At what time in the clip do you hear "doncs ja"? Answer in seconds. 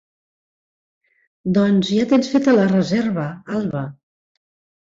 1.59-2.07